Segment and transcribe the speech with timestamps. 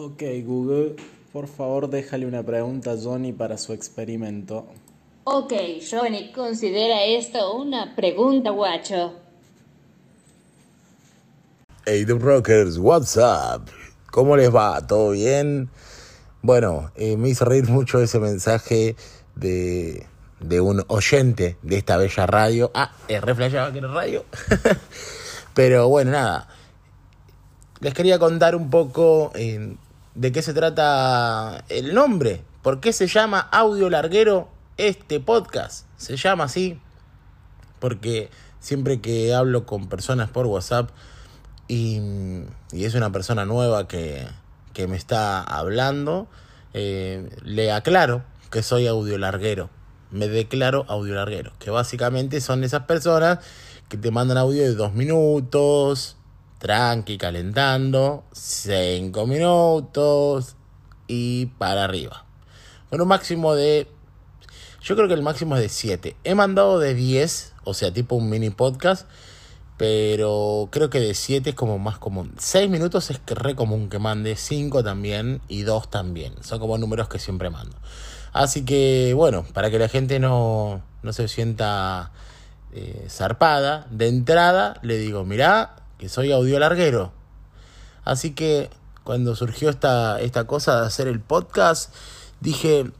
[0.00, 0.94] Ok, Google,
[1.32, 4.64] por favor déjale una pregunta a Johnny para su experimento.
[5.24, 5.52] Ok,
[5.90, 9.14] Johnny, considera esto una pregunta, guacho.
[11.84, 13.72] Hey, The Rockers, what's up?
[14.12, 14.86] ¿Cómo les va?
[14.86, 15.68] ¿Todo bien?
[16.42, 18.94] Bueno, eh, me hizo reír mucho ese mensaje
[19.34, 20.06] de,
[20.38, 22.70] de un oyente de esta bella radio.
[22.72, 24.24] Ah, eh, reflejaba que era radio.
[25.54, 26.46] Pero bueno, nada.
[27.80, 29.76] Les quería contar un poco eh,
[30.18, 32.42] de qué se trata el nombre.
[32.62, 35.86] ¿Por qué se llama Audio Larguero este podcast?
[35.96, 36.80] Se llama así
[37.78, 38.28] porque
[38.58, 40.90] siempre que hablo con personas por WhatsApp
[41.68, 42.00] y,
[42.72, 44.26] y es una persona nueva que,
[44.72, 46.26] que me está hablando,
[46.74, 49.70] eh, le aclaro que soy audio larguero.
[50.10, 53.38] Me declaro audio larguero, que básicamente son esas personas
[53.88, 56.17] que te mandan audio de dos minutos,
[56.58, 60.56] tranqui, calentando, cinco minutos
[61.06, 62.24] y para arriba.
[62.90, 63.88] Con un máximo de...
[64.80, 66.16] Yo creo que el máximo es de 7.
[66.24, 69.08] He mandado de 10, o sea, tipo un mini podcast,
[69.76, 72.32] pero creo que de 7 es como más común.
[72.38, 76.34] 6 minutos es re común que mande, 5 también y 2 también.
[76.42, 77.76] Son como números que siempre mando.
[78.32, 82.12] Así que bueno, para que la gente no, no se sienta
[82.72, 87.12] eh, zarpada, de entrada le digo, mirá, que soy audio larguero.
[88.04, 88.70] Así que
[89.04, 91.92] cuando surgió esta, esta cosa de hacer el podcast,
[92.40, 92.90] dije,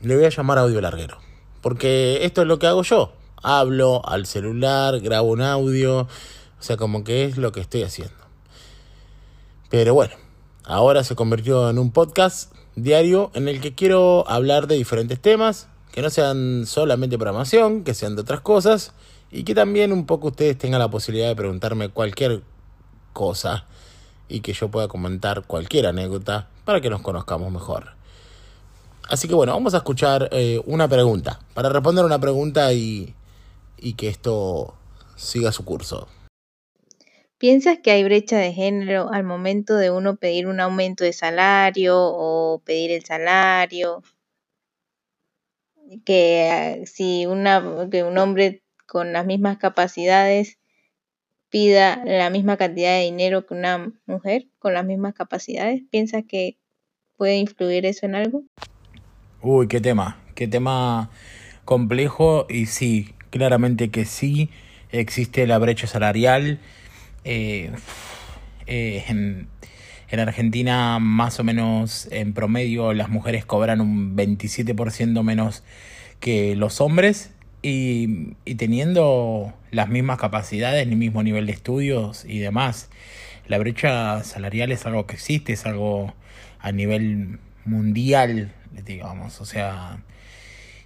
[0.00, 1.18] le voy a llamar audio larguero.
[1.60, 3.12] Porque esto es lo que hago yo.
[3.42, 6.08] Hablo al celular, grabo un audio, o
[6.58, 8.14] sea, como que es lo que estoy haciendo.
[9.70, 10.14] Pero bueno,
[10.64, 15.68] ahora se convirtió en un podcast diario en el que quiero hablar de diferentes temas,
[15.92, 18.94] que no sean solamente programación, que sean de otras cosas
[19.34, 22.42] y que también un poco ustedes tengan la posibilidad de preguntarme cualquier
[23.12, 23.66] cosa
[24.28, 27.94] y que yo pueda comentar cualquier anécdota para que nos conozcamos mejor.
[29.08, 33.12] Así que bueno, vamos a escuchar eh, una pregunta, para responder una pregunta y,
[33.76, 34.76] y que esto
[35.16, 36.06] siga su curso.
[37.36, 41.96] ¿Piensas que hay brecha de género al momento de uno pedir un aumento de salario
[41.98, 44.00] o pedir el salario?
[46.04, 50.58] Que uh, si una, que un hombre con las mismas capacidades
[51.54, 56.58] pida la misma cantidad de dinero que una mujer con las mismas capacidades, ¿piensas que
[57.16, 58.42] puede influir eso en algo?
[59.40, 61.10] Uy, qué tema, qué tema
[61.64, 64.50] complejo y sí, claramente que sí,
[64.90, 66.58] existe la brecha salarial.
[67.22, 67.70] Eh,
[68.66, 69.46] eh, en,
[70.08, 75.62] en, Argentina, más o menos en promedio, las mujeres cobran un 27% menos
[76.18, 77.30] que los hombres.
[77.66, 82.90] Y, y, teniendo las mismas capacidades, el mismo nivel de estudios y demás,
[83.46, 86.12] la brecha salarial es algo que existe, es algo
[86.60, 88.52] a nivel mundial,
[88.84, 90.02] digamos, o sea,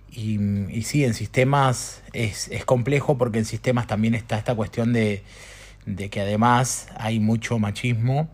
[0.09, 0.39] y,
[0.71, 5.25] y sí, en sistemas es, es, complejo porque en sistemas también está esta cuestión de,
[5.85, 8.29] de que además hay mucho machismo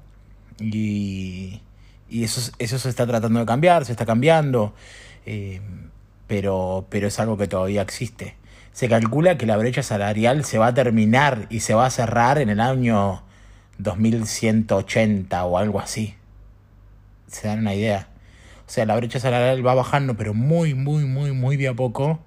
[0.60, 1.62] y,
[2.08, 4.74] y eso, eso se está tratando de cambiar, se está cambiando,
[5.26, 5.60] eh,
[6.26, 8.36] pero, pero es algo que todavía existe.
[8.72, 12.38] Se calcula que la brecha salarial se va a terminar y se va a cerrar
[12.38, 13.22] en el año
[13.78, 16.14] 2180 o algo así.
[17.28, 18.08] Se dan una idea.
[18.66, 22.20] O sea, la brecha salarial va bajando, pero muy, muy, muy, muy de a poco.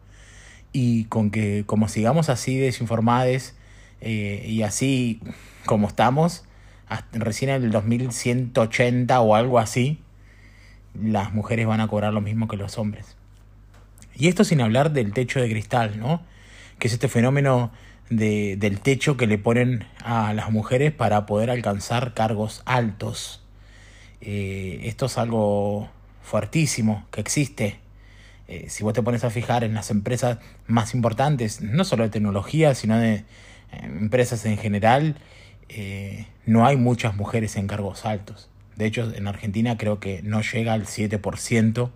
[0.71, 3.53] Y con que, como sigamos así desinformados
[4.01, 5.21] eh, y así
[5.65, 6.45] como estamos,
[6.87, 9.99] hasta recién en el 2180 o algo así,
[10.93, 13.17] las mujeres van a cobrar lo mismo que los hombres.
[14.17, 16.23] Y esto sin hablar del techo de cristal, ¿no?
[16.79, 17.71] Que es este fenómeno
[18.09, 23.43] de, del techo que le ponen a las mujeres para poder alcanzar cargos altos.
[24.21, 25.89] Eh, esto es algo
[26.23, 27.79] fuertísimo que existe.
[28.47, 32.09] Eh, si vos te pones a fijar en las empresas más importantes, no solo de
[32.09, 33.25] tecnología, sino de eh,
[33.83, 35.15] empresas en general,
[36.45, 38.49] no hay muchas mujeres en cargos altos.
[38.77, 41.91] De hecho, en Argentina creo que no llega al 7%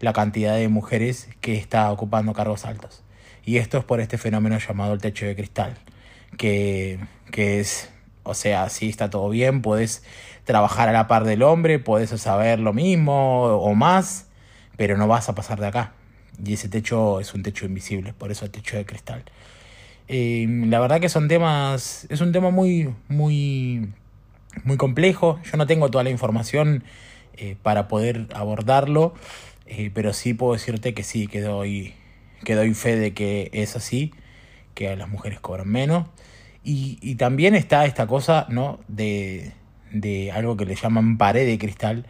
[0.00, 3.02] la cantidad de mujeres que está ocupando cargos altos.
[3.44, 5.76] Y esto es por este fenómeno llamado el techo de cristal,
[6.36, 6.98] que,
[7.30, 7.90] que es,
[8.22, 10.02] o sea, si está todo bien, puedes
[10.44, 14.26] trabajar a la par del hombre, puedes saber lo mismo o más,
[14.76, 15.92] pero no vas a pasar de acá.
[16.44, 19.24] Y ese techo es un techo invisible, por eso el techo de cristal.
[20.08, 23.92] Eh, la verdad que son temas, es un tema muy, muy,
[24.64, 25.38] muy complejo.
[25.44, 26.82] Yo no tengo toda la información
[27.36, 29.14] eh, para poder abordarlo,
[29.70, 31.94] eh, pero sí puedo decirte que sí, que doy,
[32.74, 34.12] fe de que es así,
[34.74, 36.08] que las mujeres cobran menos.
[36.64, 38.80] Y, también está esta cosa, ¿no?
[38.88, 39.52] De,
[39.92, 42.06] de algo que le llaman pared de cristal,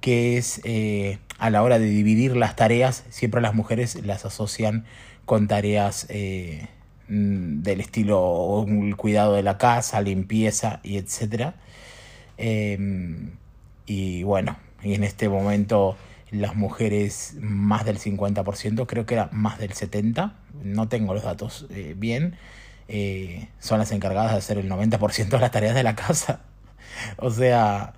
[0.00, 4.84] que es eh, a la hora de dividir las tareas, siempre las mujeres las asocian
[5.24, 6.68] con tareas eh,
[7.08, 8.64] mm, del estilo
[8.96, 11.56] cuidado de la casa, limpieza y etcétera.
[12.38, 13.32] Em,
[13.86, 15.96] y bueno, y en este momento
[16.32, 20.32] las mujeres más del 50%, creo que era más del 70%,
[20.64, 22.36] no tengo los datos eh, bien,
[22.88, 26.40] eh, son las encargadas de hacer el 90% de las tareas de la casa.
[27.18, 27.92] o sea,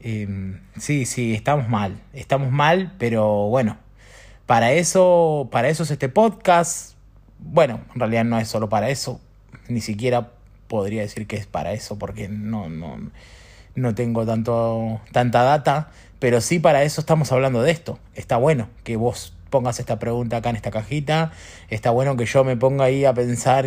[0.00, 3.76] em, sí, sí, estamos mal, estamos mal, pero bueno,
[4.46, 6.94] para eso, para eso es este podcast.
[7.38, 9.20] Bueno, en realidad no es solo para eso,
[9.68, 10.32] ni siquiera
[10.68, 13.10] podría decir que es para eso, porque no, no,
[13.74, 15.90] no tengo tanto, tanta data,
[16.24, 17.98] pero sí para eso estamos hablando de esto.
[18.14, 21.32] Está bueno que vos pongas esta pregunta acá en esta cajita.
[21.68, 23.66] Está bueno que yo me ponga ahí a pensar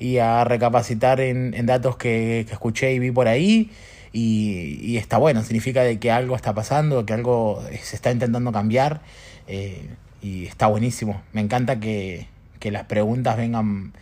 [0.00, 3.70] y a recapacitar en, datos que, escuché y vi por ahí.
[4.12, 9.02] Y, está bueno, significa de que algo está pasando, que algo se está intentando cambiar.
[9.46, 9.88] Eh,
[10.20, 11.22] y está buenísimo.
[11.32, 12.26] Me encanta que,
[12.58, 13.92] que las preguntas vengan,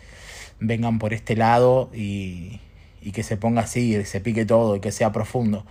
[0.58, 2.60] vengan por este lado y,
[3.02, 5.66] y que se ponga así, se pique todo y que sea profundo.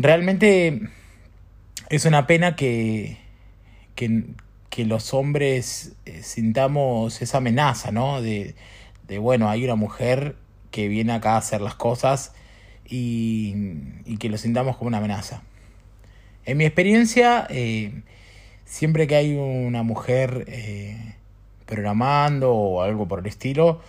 [0.00, 0.92] Realmente
[1.90, 3.18] es una pena que,
[3.94, 4.24] que,
[4.70, 8.20] que los hombres eh, sintamos esa amenaza, ¿no?
[8.22, 8.54] De,
[9.06, 10.36] de, bueno, hay una mujer
[10.70, 12.32] que viene acá a hacer las cosas
[12.86, 13.54] y,
[14.04, 15.42] y que lo sintamos como una amenaza.
[16.44, 18.02] En mi experiencia, eh,
[18.64, 21.14] siempre que hay una mujer eh,
[21.66, 23.80] programando o algo por el estilo,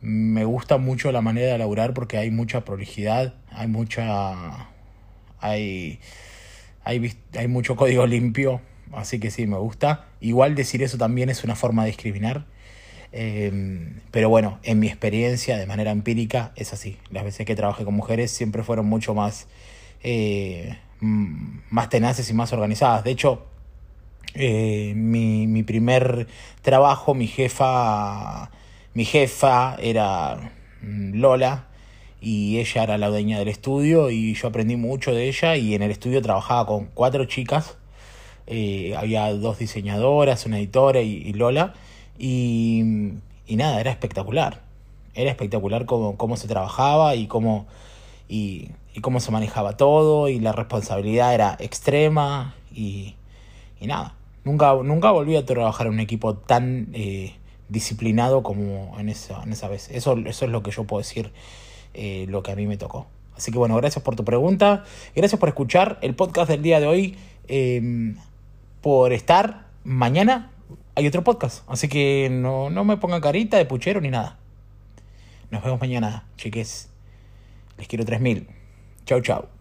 [0.00, 4.68] me gusta mucho la manera de laburar porque hay mucha prolijidad, hay mucha.
[5.40, 5.98] hay.
[6.84, 8.60] Hay, hay mucho código limpio,
[8.92, 10.06] así que sí, me gusta.
[10.20, 12.46] Igual decir eso también es una forma de discriminar.
[13.12, 16.98] Em, pero bueno, en mi experiencia, de manera empírica, es así.
[17.10, 19.46] Las veces que trabajé con mujeres siempre fueron mucho más,
[20.02, 23.04] eh, más tenaces y más organizadas.
[23.04, 23.46] De hecho,
[24.34, 26.26] eh, mi, mi primer
[26.62, 28.50] trabajo, mi jefa
[28.94, 31.66] mi jefa era mm, Lola
[32.24, 35.82] y ella era la dueña del estudio y yo aprendí mucho de ella y en
[35.82, 37.76] el estudio trabajaba con cuatro chicas.
[38.46, 41.74] Eh, había dos diseñadoras, una editora y, Lola.
[42.18, 43.12] Y,
[43.46, 44.62] y, nada, era espectacular.
[45.14, 47.66] Era espectacular cómo, cómo se trabajaba y cómo,
[48.26, 53.16] y, y, cómo se manejaba todo y la responsabilidad era extrema y,
[53.80, 54.14] y nada.
[54.44, 56.88] Nunca, nunca volví a trabajar en un equipo tan...
[56.94, 57.34] Eh,
[57.68, 59.90] disciplinado como en esa, en esa vez.
[59.90, 61.32] Eso, eso es lo que yo puedo decir,
[61.94, 63.06] eh, lo que a mí me tocó.
[63.36, 66.86] Así que bueno, gracias por tu pregunta, gracias por escuchar el podcast del día de
[66.86, 67.16] hoy,
[67.48, 68.16] em,
[68.80, 69.66] por estar.
[69.82, 70.52] Mañana
[70.94, 74.38] hay otro podcast, así que no, no me pongan carita de puchero ni nada.
[75.50, 76.90] Nos vemos mañana, chiques.
[77.76, 78.46] Les quiero 3000.
[79.04, 79.53] Chau, chau.